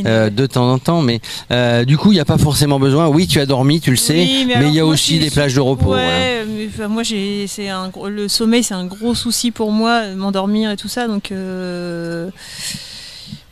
Euh, 0.06 0.30
de 0.30 0.46
temps 0.46 0.72
en 0.72 0.80
temps, 0.80 1.02
mais 1.02 1.20
euh, 1.52 1.86
du 1.86 1.98
coup, 1.98 2.12
il 2.12 2.16
n'y 2.16 2.22
a 2.22 2.26
pas 2.26 2.38
forcément 2.38 2.80
besoin. 2.80 3.08
Oui, 3.08 3.28
tu 3.28 3.40
as 3.40 3.46
dormi, 3.46 3.80
tu 3.80 3.92
le 3.92 3.98
sais, 3.98 4.16
Oui, 4.16 4.46
mais 4.48 4.68
il 4.68 4.74
y 4.74 4.80
a 4.80 4.86
aussi 4.86 5.20
des 5.20 5.30
plages 5.30 5.54
de 5.56 5.60
repos. 5.62 5.86
voilà. 5.88 6.08
Ouais, 6.08 6.46
mais, 6.48 6.88
moi 6.88 7.04
c'est 7.04 7.70
un 7.70 7.92
le 8.10 8.28
sommeil 8.28 8.64
c'est 8.64 8.74
un 8.74 8.86
gros 8.86 9.14
souci 9.16 9.52
pour 9.52 9.72
moi, 9.72 10.08
m'endormir 10.16 10.72
et 10.72 10.78
tout 10.78 10.88
ça 10.88 11.08
donc 11.08 11.32
euh, 11.32 12.30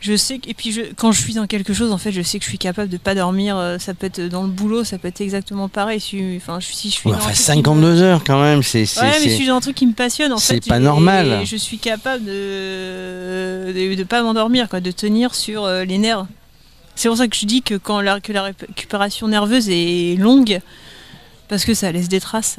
je 0.07 0.15
sais 0.15 0.39
que, 0.39 0.49
et 0.49 0.53
puis 0.53 0.71
je, 0.71 0.81
quand 0.95 1.11
je 1.11 1.21
suis 1.21 1.33
dans 1.33 1.45
quelque 1.47 1.73
chose 1.73 1.91
en 1.91 1.97
fait 1.97 2.11
je 2.11 2.21
sais 2.21 2.39
que 2.39 2.45
je 2.45 2.49
suis 2.49 2.57
capable 2.57 2.89
de 2.89 2.97
pas 2.97 3.13
dormir 3.13 3.57
euh, 3.57 3.77
ça 3.77 3.93
peut 3.93 4.07
être 4.07 4.21
dans 4.21 4.43
le 4.43 4.49
boulot 4.49 4.83
ça 4.83 4.97
peut 4.97 5.07
être 5.09 5.21
exactement 5.21 5.67
pareil 5.69 5.99
si 5.99 6.21
enfin 6.37 6.59
je, 6.59 6.67
si 6.67 6.89
je 6.89 6.95
suis 6.95 7.09
Ouais, 7.09 7.15
enfin, 7.15 7.25
truc 7.25 7.35
qui 7.35 7.41
me- 7.41 7.45
52 7.45 8.01
heures 8.01 8.23
quand 8.25 8.41
même, 8.41 8.63
c'est. 8.63 8.83
Ouais, 9.01 9.19
mais 9.23 9.29
je 9.29 9.35
suis 9.35 9.45
dans 9.47 9.57
un 9.57 9.61
truc 9.61 9.75
qui 9.75 9.85
me 9.85 9.93
passionne 9.93 10.31
en 10.33 10.37
c'est 10.37 10.65
pas 10.67 10.77
et- 10.77 10.79
normal. 10.79 11.39
Et 11.41 11.45
je 11.45 11.57
suis 11.57 11.77
capable 11.77 12.23
de 12.25 13.71
de, 13.75 13.95
de 13.95 14.03
pas 14.03 14.21
m'endormir, 14.23 14.69
quoi, 14.69 14.79
de 14.79 14.91
tenir 14.91 15.35
sur 15.35 15.65
euh, 15.65 15.83
les 15.83 15.97
nerfs. 15.97 16.25
C'est 16.95 17.09
pour 17.09 17.17
ça 17.17 17.27
que 17.27 17.35
je 17.35 17.45
dis 17.45 17.61
que 17.61 17.75
quand 17.75 18.01
la, 18.01 18.19
que 18.19 18.31
la 18.33 18.43
récupération 18.43 19.27
nerveuse 19.27 19.69
est 19.69 20.15
longue, 20.17 20.59
parce 21.47 21.63
que 21.65 21.73
ça 21.73 21.91
laisse 21.91 22.07
des 22.09 22.19
traces. 22.19 22.57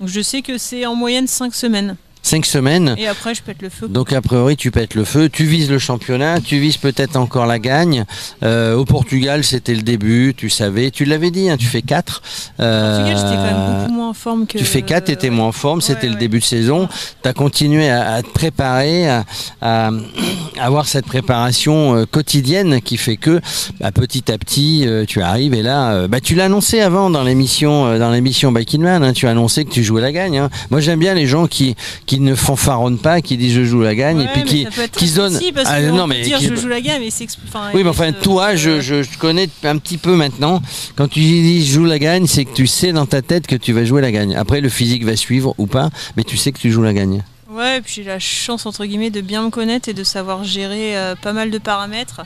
Donc 0.00 0.08
je 0.08 0.20
sais 0.20 0.42
que 0.42 0.58
c'est 0.58 0.84
en 0.86 0.94
moyenne 0.94 1.26
5 1.26 1.54
semaines. 1.54 1.96
Cinq 2.26 2.44
semaines. 2.44 2.96
Et 2.98 3.06
après, 3.06 3.36
je 3.36 3.42
pète 3.42 3.62
le 3.62 3.68
feu. 3.68 3.86
Donc 3.86 4.12
a 4.12 4.20
priori 4.20 4.56
tu 4.56 4.72
pètes 4.72 4.96
le 4.96 5.04
feu, 5.04 5.28
tu 5.28 5.44
vises 5.44 5.70
le 5.70 5.78
championnat, 5.78 6.40
tu 6.40 6.58
vises 6.58 6.76
peut-être 6.76 7.14
encore 7.14 7.46
la 7.46 7.60
gagne. 7.60 8.04
Euh, 8.42 8.74
au 8.74 8.84
Portugal 8.84 9.44
c'était 9.44 9.74
le 9.76 9.82
début, 9.82 10.34
tu 10.36 10.50
savais, 10.50 10.90
tu 10.90 11.04
l'avais 11.04 11.30
dit, 11.30 11.48
hein, 11.48 11.56
tu 11.56 11.66
fais 11.66 11.82
4. 11.82 12.16
Au 12.16 12.62
Portugal, 12.62 13.16
j'étais 13.16 13.36
quand 13.36 13.44
même 13.44 13.80
beaucoup 13.82 13.92
moins 13.92 14.08
en 14.08 14.12
forme 14.12 14.46
que. 14.48 14.58
Tu 14.58 14.64
fais 14.64 14.82
4, 14.82 15.04
tu 15.04 15.12
étais 15.12 15.28
ouais. 15.28 15.34
moins 15.36 15.46
en 15.46 15.52
forme, 15.52 15.80
c'était 15.80 16.06
Ouais, 16.08 16.12
le 16.14 16.18
début 16.18 16.40
de 16.40 16.44
saison. 16.44 16.88
Tu 17.22 17.28
as 17.28 17.32
continué 17.32 17.88
à, 17.88 18.14
à 18.14 18.22
te 18.22 18.28
préparer, 18.30 19.08
à, 19.08 19.24
avoir 20.60 20.86
cette 20.88 21.06
préparation 21.06 21.94
euh, 21.96 22.06
quotidienne 22.06 22.80
qui 22.80 22.96
fait 22.96 23.16
que 23.16 23.40
bah, 23.80 23.92
petit 23.92 24.32
à 24.32 24.38
petit 24.38 24.84
euh, 24.86 25.04
tu 25.06 25.22
arrives 25.22 25.54
et 25.54 25.62
là, 25.62 25.92
euh, 25.92 26.08
bah, 26.08 26.20
tu 26.20 26.34
l'as 26.34 26.46
annoncé 26.46 26.80
avant 26.80 27.08
dans 27.10 27.22
l'émission 27.22 27.86
euh, 27.86 27.98
dans 28.00 28.10
l'émission 28.10 28.50
Biking 28.52 28.82
Man, 28.82 29.04
hein, 29.04 29.12
tu 29.12 29.26
as 29.26 29.30
annoncé 29.30 29.64
que 29.64 29.70
tu 29.70 29.84
jouais 29.84 30.02
la 30.02 30.10
gagne. 30.12 30.38
hein. 30.38 30.50
Moi 30.70 30.80
j'aime 30.80 30.98
bien 30.98 31.14
les 31.14 31.26
gens 31.26 31.46
qui, 31.46 31.76
qui 32.06 32.15
ne 32.20 32.34
fanfaronnent 32.34 32.98
pas, 32.98 33.20
qui 33.20 33.36
disent 33.36 33.54
je 33.54 33.64
joue 33.64 33.80
la 33.80 33.94
gagne 33.94 34.20
et 34.20 34.28
puis 34.28 34.42
mais 34.42 34.48
qui, 34.48 34.66
qui 34.92 35.08
se 35.08 35.16
donnent. 35.16 35.38
Ah, 35.64 35.80
non, 35.82 36.06
mais 36.06 36.22
dire 36.22 36.38
qui- 36.38 36.46
je 36.48 36.54
joue 36.56 36.68
la 36.68 36.80
gamme 36.80 37.02
et 37.02 37.10
c'est. 37.10 37.26
enfin, 37.48 37.70
oui, 37.74 37.82
mais 37.82 37.90
enfin, 37.90 38.08
se- 38.12 38.22
toi, 38.22 38.54
je, 38.56 38.80
je, 38.80 39.02
je 39.02 39.18
connais 39.18 39.48
un 39.64 39.78
petit 39.78 39.98
peu 39.98 40.14
maintenant. 40.16 40.62
Quand 40.96 41.08
tu 41.08 41.20
dis 41.20 41.64
je 41.66 41.72
joue 41.74 41.84
la 41.84 41.98
gagne, 41.98 42.26
c'est 42.26 42.44
que 42.44 42.54
tu 42.54 42.66
sais 42.66 42.92
dans 42.92 43.06
ta 43.06 43.22
tête 43.22 43.46
que 43.46 43.56
tu 43.56 43.72
vas 43.72 43.84
jouer 43.84 44.02
la 44.02 44.10
gagne. 44.12 44.34
Après, 44.36 44.60
le 44.60 44.68
physique 44.68 45.04
va 45.04 45.16
suivre 45.16 45.54
ou 45.58 45.66
pas, 45.66 45.90
mais 46.16 46.24
tu 46.24 46.36
sais 46.36 46.52
que 46.52 46.58
tu 46.58 46.70
joues 46.70 46.82
la 46.82 46.92
gagne. 46.92 47.22
Ouais, 47.50 47.78
et 47.78 47.80
puis 47.80 47.94
j'ai 47.96 48.04
la 48.04 48.18
chance 48.18 48.66
entre 48.66 48.84
guillemets 48.84 49.10
de 49.10 49.20
bien 49.20 49.42
me 49.42 49.50
connaître 49.50 49.88
et 49.88 49.94
de 49.94 50.04
savoir 50.04 50.44
gérer 50.44 50.96
euh, 50.98 51.14
pas 51.14 51.32
mal 51.32 51.50
de 51.50 51.58
paramètres. 51.58 52.22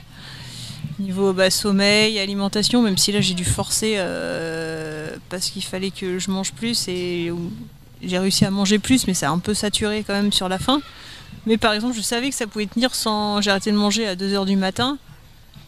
Niveau 0.98 1.32
bah, 1.32 1.50
sommeil, 1.50 2.18
alimentation, 2.18 2.82
même 2.82 2.98
si 2.98 3.10
là 3.12 3.20
j'ai 3.20 3.32
dû 3.34 3.44
forcer 3.44 3.94
euh, 3.96 5.08
parce 5.30 5.48
qu'il 5.50 5.62
fallait 5.62 5.90
que 5.90 6.18
je 6.18 6.30
mange 6.30 6.52
plus 6.52 6.88
et 6.88 7.30
j'ai 8.02 8.18
réussi 8.18 8.44
à 8.44 8.50
manger 8.50 8.78
plus, 8.78 9.06
mais 9.06 9.14
ça 9.14 9.28
a 9.28 9.32
un 9.32 9.38
peu 9.38 9.54
saturé 9.54 10.04
quand 10.06 10.14
même 10.14 10.32
sur 10.32 10.48
la 10.48 10.58
fin. 10.58 10.80
Mais 11.46 11.56
par 11.56 11.72
exemple, 11.72 11.96
je 11.96 12.02
savais 12.02 12.30
que 12.30 12.34
ça 12.34 12.46
pouvait 12.46 12.66
tenir 12.66 12.94
sans. 12.94 13.40
J'ai 13.40 13.50
arrêté 13.50 13.70
de 13.70 13.76
manger 13.76 14.06
à 14.06 14.14
2h 14.14 14.46
du 14.46 14.56
matin. 14.56 14.98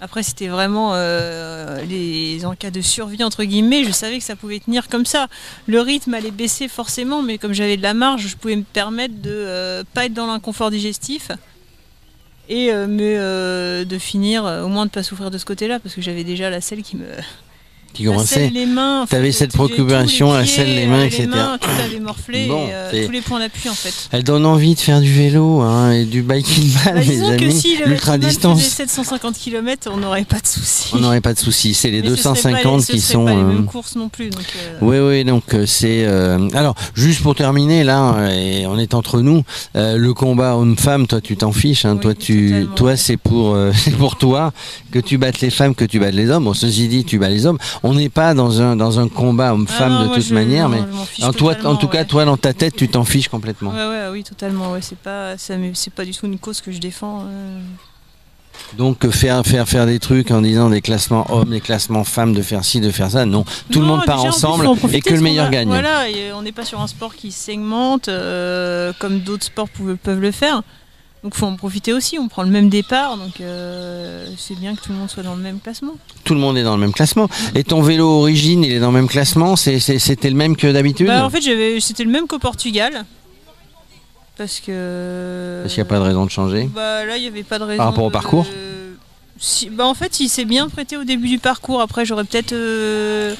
Après, 0.00 0.24
c'était 0.24 0.48
vraiment 0.48 0.92
euh, 0.94 1.80
les 1.84 2.44
en 2.44 2.56
cas 2.56 2.70
de 2.70 2.80
survie 2.80 3.22
entre 3.22 3.44
guillemets. 3.44 3.84
Je 3.84 3.92
savais 3.92 4.18
que 4.18 4.24
ça 4.24 4.34
pouvait 4.34 4.58
tenir 4.58 4.88
comme 4.88 5.06
ça. 5.06 5.28
Le 5.68 5.80
rythme 5.80 6.14
allait 6.14 6.32
baisser 6.32 6.66
forcément, 6.66 7.22
mais 7.22 7.38
comme 7.38 7.52
j'avais 7.52 7.76
de 7.76 7.82
la 7.82 7.94
marge, 7.94 8.26
je 8.26 8.36
pouvais 8.36 8.56
me 8.56 8.64
permettre 8.64 9.14
de 9.14 9.30
euh, 9.30 9.84
pas 9.94 10.06
être 10.06 10.14
dans 10.14 10.26
l'inconfort 10.26 10.70
digestif 10.70 11.30
et 12.48 12.72
euh, 12.72 12.86
mais 12.88 13.14
de 13.84 13.98
finir, 13.98 14.44
au 14.44 14.68
moins 14.68 14.86
de 14.86 14.90
pas 14.90 15.04
souffrir 15.04 15.30
de 15.30 15.38
ce 15.38 15.44
côté-là, 15.44 15.78
parce 15.78 15.94
que 15.94 16.00
j'avais 16.00 16.24
déjà 16.24 16.50
la 16.50 16.60
selle 16.60 16.82
qui 16.82 16.96
me 16.96 17.06
En 18.00 19.06
T'avais 19.06 19.26
fait, 19.26 19.32
cette 19.32 19.52
procuration, 19.52 20.32
la 20.32 20.46
selle, 20.46 20.74
les 20.74 20.86
mains, 20.86 21.00
euh, 21.02 21.06
etc. 21.06 21.28
tout 21.60 21.68
avait 21.84 22.00
morflé, 22.00 22.46
Bon, 22.46 22.66
et, 22.66 22.70
euh, 22.72 23.06
tous 23.06 23.12
les 23.12 23.20
points 23.20 23.38
d'appui 23.38 23.68
en 23.68 23.74
fait. 23.74 23.92
Elle 24.12 24.24
donne 24.24 24.46
envie 24.46 24.74
de 24.74 24.80
faire 24.80 25.00
du 25.00 25.12
vélo 25.12 25.60
hein, 25.60 25.92
et 25.92 26.04
du 26.04 26.22
biking 26.22 26.72
man, 26.74 26.94
Bah, 26.94 27.00
les 27.00 27.06
disons 27.06 27.36
que 27.36 27.42
amis. 27.44 27.60
si 27.60 27.76
L'ultra 27.84 28.16
faisait 28.16 28.28
distance, 28.28 28.62
750 28.62 29.36
km, 29.38 29.90
on 29.92 29.98
n'aurait 29.98 30.24
pas 30.24 30.40
de 30.40 30.46
soucis. 30.46 30.90
on 30.94 30.98
n'aurait 30.98 31.20
pas 31.20 31.34
de 31.34 31.38
soucis. 31.38 31.74
C'est 31.74 31.90
les 31.90 32.02
Mais 32.02 32.08
ce 32.10 32.16
serait 32.16 32.22
pas 32.24 32.34
250 32.62 32.78
les- 32.80 32.84
ce 32.86 32.92
qui 32.92 33.00
serait 33.00 33.12
sont. 33.12 33.24
pas 33.26 33.30
les 33.32 33.36
euh, 33.38 33.42
mêmes 33.44 33.66
courses 33.66 33.96
non 33.96 34.08
plus. 34.08 34.30
Donc, 34.30 34.42
euh, 34.56 34.78
Oui, 34.80 34.98
oui, 34.98 35.24
donc 35.24 35.52
euh, 35.54 35.66
c'est. 35.66 36.04
euh, 36.06 36.48
Alors, 36.54 36.74
juste 36.94 37.22
pour 37.22 37.34
terminer, 37.34 37.84
là, 37.84 38.14
euh, 38.16 38.28
et 38.62 38.66
on 38.66 38.78
est 38.78 38.94
entre 38.94 39.20
nous, 39.20 39.42
euh, 39.76 39.96
le 39.98 40.14
combat 40.14 40.56
homme-femme, 40.56 41.06
toi, 41.06 41.20
tu 41.20 41.36
t'en 41.36 41.52
fiches. 41.52 41.84
Hein, 41.84 41.94
Oui, 41.96 42.00
toi, 42.00 42.14
tu, 42.14 42.66
toi, 42.74 42.96
c'est 42.96 43.16
pour, 43.16 43.54
euh, 43.54 43.72
pour 43.98 44.16
toi 44.16 44.52
que 44.90 44.98
tu 44.98 45.18
battes 45.18 45.40
les 45.40 45.50
femmes, 45.50 45.74
que 45.74 45.84
tu 45.84 45.98
battes 46.00 46.14
les 46.14 46.30
hommes. 46.30 46.44
Bon, 46.44 46.54
ceci 46.54 46.88
dit, 46.88 47.04
tu 47.04 47.18
bats 47.18 47.28
les 47.28 47.46
hommes. 47.46 47.58
On 47.84 47.94
n'est 47.94 48.08
pas 48.08 48.32
dans 48.34 48.60
un 48.62 48.76
dans 48.76 49.00
un 49.00 49.08
combat 49.08 49.48
ah 49.48 49.54
homme-femme 49.54 49.92
non, 49.92 50.08
de 50.08 50.14
toute 50.14 50.24
je- 50.24 50.34
manière, 50.34 50.68
non, 50.68 50.76
mais 50.76 51.24
en, 51.24 51.32
toi, 51.32 51.52
en 51.52 51.54
totalement, 51.54 51.76
tout 51.76 51.88
cas, 51.88 52.04
toi, 52.04 52.24
dans 52.24 52.36
ta 52.36 52.52
tête, 52.52 52.76
tu 52.76 52.88
t'en 52.88 53.04
fiches 53.04 53.28
complètement. 53.28 53.70
Ouais, 53.70 53.86
ouais, 53.88 54.08
oui, 54.12 54.22
totalement. 54.24 54.70
Ouais, 54.72 54.80
c'est 54.82 54.98
pas, 54.98 55.36
c'est 55.36 55.58
du 55.58 56.12
tout 56.12 56.26
une 56.26 56.38
cause 56.38 56.60
que 56.60 56.70
je 56.70 56.78
défends. 56.78 57.24
euh. 57.26 57.60
Donc 58.76 59.04
euh, 59.04 59.10
faire 59.10 59.44
faire 59.44 59.66
faire 59.68 59.86
des 59.86 59.98
trucs 59.98 60.30
en 60.30 60.42
disant 60.42 60.68
des 60.70 60.80
classements 60.82 61.26
hommes, 61.30 61.50
des 61.50 61.60
classements 61.60 62.04
femmes, 62.04 62.34
de 62.34 62.42
faire 62.42 62.64
ci, 62.64 62.80
de 62.80 62.90
faire 62.90 63.10
ça, 63.10 63.24
non. 63.26 63.44
Tout 63.70 63.80
le 63.80 63.86
monde 63.86 64.04
part 64.04 64.18
déjà, 64.18 64.28
ensemble 64.28 64.64
faut 64.64 64.70
en 64.72 64.76
profiter 64.76 64.98
et 64.98 65.00
que 65.00 65.14
le 65.14 65.20
meilleur 65.20 65.46
a- 65.46 65.50
gagne. 65.50 65.68
Voilà, 65.68 66.08
et 66.08 66.32
on 66.34 66.42
n'est 66.42 66.52
pas 66.52 66.64
sur 66.64 66.80
un 66.80 66.86
sport 66.86 67.14
qui 67.14 67.32
segmente 67.32 68.08
euh, 68.08 68.92
comme 68.98 69.20
d'autres 69.20 69.44
sports 69.44 69.68
peuvent, 69.70 69.96
peuvent 69.96 70.20
le 70.20 70.30
faire. 70.30 70.62
Donc 71.22 71.34
faut 71.36 71.46
en 71.46 71.54
profiter 71.56 71.92
aussi. 71.92 72.18
On 72.18 72.26
prend 72.28 72.42
le 72.42 72.50
même 72.50 72.68
départ, 72.68 73.16
donc 73.16 73.40
euh, 73.40 74.26
c'est 74.36 74.58
bien 74.58 74.74
que 74.74 74.80
tout 74.82 74.90
le 74.90 74.98
monde 74.98 75.08
soit 75.08 75.22
dans 75.22 75.36
le 75.36 75.40
même 75.42 75.60
classement. 75.60 75.94
Tout 76.24 76.34
le 76.34 76.40
monde 76.40 76.56
est 76.58 76.64
dans 76.64 76.74
le 76.74 76.80
même 76.80 76.92
classement. 76.92 77.28
Et 77.54 77.62
ton 77.62 77.80
vélo 77.80 78.08
origine, 78.20 78.64
il 78.64 78.72
est 78.72 78.80
dans 78.80 78.88
le 78.90 78.94
même 78.94 79.08
classement. 79.08 79.54
C'était 79.54 80.30
le 80.30 80.36
même 80.36 80.56
que 80.56 80.66
d'habitude. 80.72 81.06
Bah, 81.06 81.24
en 81.24 81.30
fait, 81.30 81.40
c'était 81.80 82.04
le 82.04 82.10
même 82.10 82.26
qu'au 82.26 82.40
Portugal. 82.40 83.04
Parce 84.36 84.58
que. 84.60 85.60
Parce 85.62 85.74
qu'il 85.74 85.82
n'y 85.82 85.86
a 85.86 85.90
pas 85.90 85.98
de 85.98 86.04
raison 86.04 86.24
de 86.24 86.30
changer. 86.30 86.68
Bah 86.74 87.04
là, 87.04 87.16
il 87.16 87.22
n'y 87.22 87.28
avait 87.28 87.42
pas 87.44 87.58
de 87.60 87.64
raison. 87.64 87.76
Par 87.76 87.86
rapport 87.86 88.04
au 88.04 88.10
parcours 88.10 88.46
Si- 89.38 89.68
bah, 89.70 89.86
En 89.86 89.94
fait, 89.94 90.18
il 90.20 90.28
s'est 90.28 90.44
bien 90.44 90.68
prêté 90.68 90.96
au 90.96 91.04
début 91.04 91.28
du 91.28 91.38
parcours. 91.38 91.80
Après, 91.80 92.04
j'aurais 92.04 92.24
peut-être. 92.24 92.52
euh, 92.52 93.34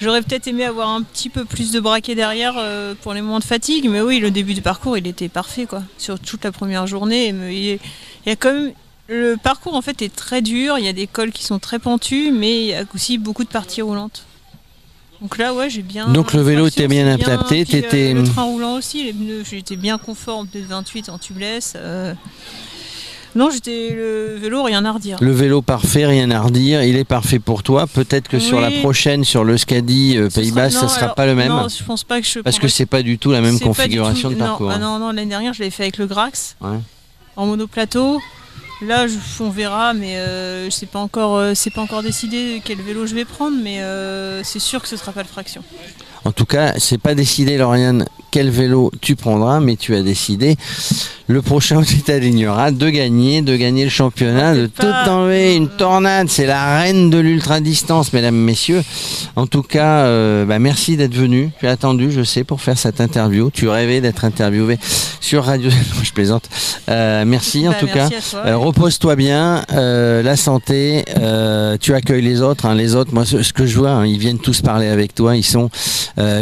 J'aurais 0.00 0.22
peut-être 0.22 0.46
aimé 0.46 0.64
avoir 0.64 0.88
un 0.88 1.02
petit 1.02 1.28
peu 1.28 1.44
plus 1.44 1.72
de 1.72 1.80
braquet 1.80 2.14
derrière 2.14 2.54
euh, 2.56 2.94
pour 3.02 3.12
les 3.12 3.20
moments 3.20 3.38
de 3.38 3.44
fatigue, 3.44 3.88
mais 3.88 4.00
oui, 4.00 4.18
le 4.18 4.30
début 4.30 4.54
du 4.54 4.62
parcours, 4.62 4.96
il 4.96 5.06
était 5.06 5.28
parfait, 5.28 5.66
quoi. 5.66 5.82
Sur 5.98 6.18
toute 6.18 6.42
la 6.44 6.52
première 6.52 6.86
journée, 6.86 7.28
il 7.28 7.78
y 8.26 8.30
a- 8.30 8.36
quand 8.36 8.52
même 8.52 8.72
le 9.08 9.36
parcours 9.36 9.74
en 9.74 9.82
fait 9.82 10.00
est 10.02 10.14
très 10.14 10.40
dur. 10.40 10.78
Il 10.78 10.84
y 10.84 10.88
a 10.88 10.92
des 10.92 11.06
cols 11.08 11.32
qui 11.32 11.44
sont 11.44 11.58
très 11.58 11.78
pentus, 11.80 12.32
mais 12.32 12.60
il 12.62 12.66
y 12.68 12.74
a 12.74 12.84
aussi 12.94 13.18
beaucoup 13.18 13.42
de 13.44 13.48
parties 13.48 13.82
roulantes. 13.82 14.24
Donc 15.20 15.36
là, 15.36 15.52
ouais, 15.52 15.68
j'ai 15.68 15.82
bien. 15.82 16.08
Donc 16.08 16.32
le 16.32 16.40
vélo 16.40 16.66
était 16.68 16.88
bien 16.88 17.06
adapté, 17.34 17.64
Puis, 17.66 17.76
euh, 17.78 17.80
t'étais- 17.82 18.14
le 18.14 18.24
train 18.24 18.44
roulant 18.44 18.76
aussi, 18.76 19.04
les 19.04 19.12
pneus, 19.12 19.44
j'étais 19.50 19.76
bien 19.76 19.98
conforme, 19.98 20.46
peut-être 20.46 20.66
28 20.68 21.10
en 21.10 21.18
tubeless. 21.18 21.74
euh. 21.76 22.14
Non, 23.36 23.48
j'étais 23.50 23.90
le 23.94 24.36
vélo, 24.40 24.62
rien 24.64 24.84
à 24.84 24.92
redire. 24.92 25.16
Le 25.20 25.30
vélo 25.32 25.62
parfait, 25.62 26.04
rien 26.06 26.30
à 26.32 26.40
redire. 26.40 26.82
Il 26.82 26.96
est 26.96 27.04
parfait 27.04 27.38
pour 27.38 27.62
toi. 27.62 27.86
Peut-être 27.86 28.28
que 28.28 28.38
sur 28.40 28.60
la 28.60 28.70
prochaine, 28.70 29.24
sur 29.24 29.44
le 29.44 29.56
Scadi 29.56 30.16
euh, 30.16 30.28
Pays 30.28 30.50
Basque, 30.50 30.76
ça 30.76 30.82
non, 30.82 30.88
sera 30.88 31.02
alors, 31.04 31.14
pas 31.14 31.26
le 31.26 31.34
même. 31.36 31.48
Non, 31.48 31.68
je 31.68 31.84
pense 31.84 32.02
pas 32.04 32.20
que 32.20 32.26
je. 32.26 32.40
Parce 32.40 32.58
que 32.58 32.66
c'est 32.68 32.86
pas 32.86 33.02
du 33.02 33.18
tout 33.18 33.30
la 33.30 33.40
même 33.40 33.60
configuration 33.60 34.28
tout- 34.30 34.34
de 34.34 34.40
non, 34.40 34.46
parcours. 34.46 34.70
ah 34.72 34.78
non, 34.78 34.98
non, 34.98 35.12
l'année 35.12 35.28
dernière, 35.30 35.52
je 35.54 35.60
l'avais 35.60 35.70
fait 35.70 35.84
avec 35.84 35.98
le 35.98 36.06
Grax 36.06 36.56
Ouais. 36.60 36.78
en 37.36 37.46
monoplateau. 37.46 38.20
Là, 38.82 39.06
je- 39.06 39.14
on 39.42 39.50
verra, 39.50 39.92
mais 39.92 40.16
euh, 40.16 40.68
c'est 40.70 40.88
pas 40.88 40.98
encore, 41.00 41.36
euh, 41.36 41.52
c'est 41.54 41.70
pas 41.72 41.82
encore 41.82 42.02
décidé 42.02 42.62
quel 42.64 42.78
vélo 42.80 43.06
je 43.06 43.14
vais 43.14 43.26
prendre, 43.26 43.56
mais 43.62 43.80
euh, 43.82 44.42
c'est 44.42 44.58
sûr 44.58 44.80
que 44.82 44.88
ce 44.88 44.96
sera 44.96 45.12
pas 45.12 45.22
le 45.22 45.28
fraction. 45.28 45.62
En 46.24 46.32
tout 46.32 46.46
cas, 46.46 46.74
c'est 46.78 46.98
pas 46.98 47.14
décidé, 47.14 47.56
Lauriane, 47.58 48.06
quel 48.30 48.50
vélo 48.50 48.90
tu 49.00 49.16
prendras, 49.16 49.60
mais 49.60 49.76
tu 49.76 49.94
as 49.94 50.02
décidé 50.02 50.56
le 51.30 51.42
prochain 51.42 51.76
où 51.80 51.84
tu 51.84 51.98
t'aligneras 52.02 52.72
de 52.72 52.88
gagner, 52.90 53.40
de 53.42 53.56
gagner 53.56 53.84
le 53.84 53.90
championnat, 53.90 54.54
de 54.54 54.68
C'est 54.74 54.86
tout 54.86 55.10
enlever, 55.10 55.54
une 55.54 55.68
tornade. 55.68 56.28
C'est 56.28 56.46
la 56.46 56.78
reine 56.80 57.08
de 57.10 57.18
l'ultra 57.18 57.60
distance, 57.60 58.12
mesdames, 58.12 58.34
messieurs. 58.34 58.82
En 59.36 59.46
tout 59.46 59.62
cas, 59.62 60.00
euh, 60.00 60.44
bah, 60.44 60.58
merci 60.58 60.96
d'être 60.96 61.14
venu. 61.14 61.50
Tu 61.60 61.66
as 61.66 61.70
attendu, 61.70 62.10
je 62.10 62.22
sais, 62.24 62.42
pour 62.44 62.60
faire 62.60 62.76
cette 62.76 63.00
interview. 63.00 63.50
Tu 63.52 63.68
rêvais 63.68 64.00
d'être 64.00 64.24
interviewé 64.24 64.78
sur 65.20 65.44
Radio. 65.44 65.70
je 66.02 66.10
plaisante. 66.12 66.48
Euh, 66.88 67.24
merci 67.26 67.68
en 67.68 67.72
Bah, 67.72 67.76
tout 67.80 67.88
merci 67.94 68.14
cas. 68.32 68.38
Euh, 68.46 68.56
Repose-toi 68.56 69.14
bien, 69.16 69.62
la 69.70 70.36
santé, 70.36 71.04
tu 71.80 71.94
accueilles 71.94 72.22
les 72.22 72.42
autres. 72.42 72.66
hein, 72.66 72.74
les 72.74 72.94
autres, 72.96 73.14
moi, 73.14 73.24
ce, 73.24 73.52
que 73.52 73.66
je 73.66 73.78
vois, 73.78 73.90
hein, 73.90 74.06
ils 74.06 74.18
viennent 74.18 74.38
tous 74.40 74.60
parler 74.62 74.88
avec 74.88 75.14
toi. 75.14 75.36
Ils 75.36 75.44
sont, 75.44 75.70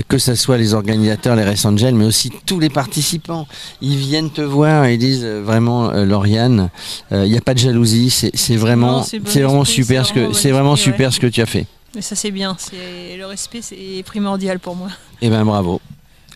que 0.08 0.18
ce 0.18 0.34
soit 0.34 0.56
les 0.56 0.72
organisateurs, 0.72 1.36
les 1.36 1.44
Race 1.44 1.64
Angels, 1.66 1.94
mais 1.94 2.06
aussi 2.06 2.32
tous 2.46 2.58
les 2.58 2.70
participants. 2.70 3.46
Ils 3.82 3.96
viennent 3.96 4.30
te 4.30 4.40
voir 4.40 4.77
Hein, 4.78 4.90
ils 4.90 4.98
disent 4.98 5.24
euh, 5.24 5.42
vraiment, 5.42 5.90
euh, 5.90 6.04
Lauriane, 6.04 6.70
euh, 7.10 7.26
il 7.26 7.32
n'y 7.32 7.38
a 7.38 7.40
pas 7.40 7.54
de 7.54 7.58
jalousie, 7.58 8.10
c'est 8.10 8.56
vraiment, 8.56 9.02
c'est 9.02 9.42
vraiment 9.42 9.64
super 9.64 10.06
ce 10.06 10.12
que 10.12 10.32
c'est 10.32 10.52
vraiment 10.52 10.76
super 10.76 11.12
ce 11.12 11.18
que 11.18 11.26
tu 11.26 11.40
as 11.40 11.46
fait. 11.46 11.66
Mais 11.94 12.02
ça 12.02 12.14
c'est 12.14 12.30
bien, 12.30 12.56
le 12.72 13.24
respect 13.24 13.62
c'est 13.62 14.02
primordial 14.04 14.60
pour 14.60 14.76
moi. 14.76 14.90
Eh 15.20 15.30
ben 15.30 15.44
bravo, 15.44 15.80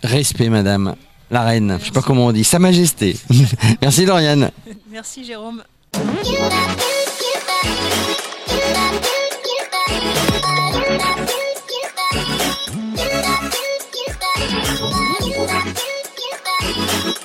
respect 0.02 0.49
madame, 0.49 0.96
la 1.30 1.42
reine, 1.42 1.66
Merci. 1.66 1.82
je 1.82 1.87
sais 1.87 1.92
pas 1.92 2.02
comment 2.02 2.26
on 2.26 2.32
dit, 2.32 2.42
Sa 2.42 2.58
Majesté. 2.58 3.16
Merci 3.82 4.06
Lauriane. 4.06 4.50
Merci 4.90 5.25
Jérôme. 5.25 5.62